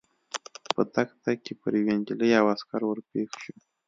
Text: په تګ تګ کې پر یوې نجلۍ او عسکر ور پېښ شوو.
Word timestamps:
په 0.73 0.81
تګ 0.93 1.09
تګ 1.23 1.37
کې 1.45 1.53
پر 1.61 1.71
یوې 1.79 1.93
نجلۍ 1.99 2.31
او 2.39 2.45
عسکر 2.53 2.81
ور 2.85 2.99
پېښ 3.09 3.29
شوو. 3.43 3.57